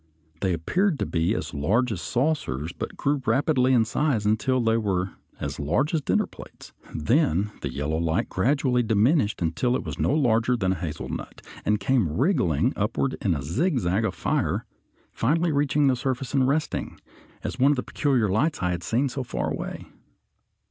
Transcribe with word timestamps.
They 0.39 0.53
appeared 0.53 0.97
to 0.97 1.05
be 1.05 1.35
as 1.35 1.53
large 1.53 1.91
as 1.91 2.01
saucers, 2.01 2.71
but 2.73 2.97
grew 2.97 3.21
rapidly 3.23 3.71
in 3.71 3.85
size 3.85 4.25
until 4.25 4.59
they 4.59 4.75
were 4.77 5.11
as 5.39 5.59
large 5.59 5.93
as 5.93 6.01
dinner 6.01 6.25
plates, 6.25 6.73
then 6.91 7.51
the 7.61 7.71
yellow 7.71 7.99
light 7.99 8.27
gradually 8.27 8.81
diminished 8.81 9.43
until 9.43 9.75
it 9.75 9.83
was 9.83 9.99
not 9.99 10.17
larger 10.17 10.57
than 10.57 10.71
a 10.71 10.75
hazelnut, 10.79 11.43
and 11.65 11.79
came 11.79 12.17
wriggling 12.17 12.73
upward 12.75 13.15
in 13.21 13.35
a 13.35 13.43
zigzag 13.43 14.03
of 14.03 14.15
fire, 14.15 14.65
finally 15.11 15.51
reaching 15.51 15.85
the 15.85 15.95
surface 15.95 16.33
and 16.33 16.47
resting, 16.47 16.99
as 17.43 17.59
one 17.59 17.71
of 17.71 17.75
the 17.75 17.83
peculiar 17.83 18.27
lights 18.27 18.57
I 18.63 18.71
had 18.71 18.81
seen 18.81 19.07
so 19.07 19.21
far 19.23 19.51
away. 19.51 19.85